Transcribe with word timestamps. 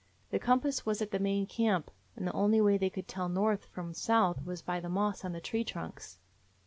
The 0.31 0.39
compass 0.39 0.83
was 0.83 0.99
at 1.03 1.11
the 1.11 1.19
main 1.19 1.45
camp, 1.45 1.91
and 2.15 2.25
the 2.25 2.33
only 2.33 2.59
way 2.59 2.75
they 2.75 2.89
could 2.89 3.07
tell 3.07 3.29
north 3.29 3.65
from 3.65 3.93
south 3.93 4.43
was 4.43 4.63
by 4.63 4.79
the 4.79 4.89
moss 4.89 5.23
on 5.23 5.31
the 5.31 5.39
tree 5.41 5.63
trunks. 5.63 6.17